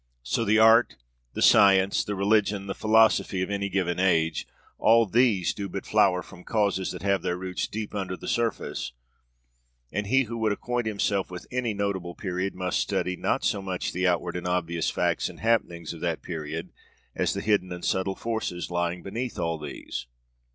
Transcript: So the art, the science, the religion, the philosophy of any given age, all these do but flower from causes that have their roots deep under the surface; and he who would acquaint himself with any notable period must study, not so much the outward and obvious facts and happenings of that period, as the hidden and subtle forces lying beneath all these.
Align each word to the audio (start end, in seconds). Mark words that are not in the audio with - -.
So 0.23 0.43
the 0.43 0.57
art, 0.57 0.95
the 1.33 1.43
science, 1.43 2.03
the 2.03 2.15
religion, 2.15 2.65
the 2.65 2.73
philosophy 2.73 3.43
of 3.43 3.51
any 3.51 3.69
given 3.69 3.99
age, 3.99 4.47
all 4.79 5.05
these 5.05 5.53
do 5.53 5.69
but 5.69 5.85
flower 5.85 6.23
from 6.23 6.43
causes 6.43 6.89
that 6.91 7.03
have 7.03 7.21
their 7.21 7.37
roots 7.37 7.67
deep 7.67 7.93
under 7.93 8.17
the 8.17 8.27
surface; 8.27 8.93
and 9.91 10.07
he 10.07 10.23
who 10.23 10.39
would 10.39 10.53
acquaint 10.53 10.87
himself 10.87 11.29
with 11.29 11.45
any 11.51 11.75
notable 11.75 12.15
period 12.15 12.55
must 12.55 12.79
study, 12.79 13.15
not 13.15 13.43
so 13.43 13.61
much 13.61 13.91
the 13.93 14.07
outward 14.07 14.35
and 14.35 14.47
obvious 14.47 14.89
facts 14.89 15.29
and 15.29 15.41
happenings 15.41 15.93
of 15.93 16.01
that 16.01 16.23
period, 16.23 16.71
as 17.15 17.35
the 17.35 17.41
hidden 17.41 17.71
and 17.71 17.85
subtle 17.85 18.15
forces 18.15 18.71
lying 18.71 19.03
beneath 19.03 19.37
all 19.37 19.59
these. 19.59 20.07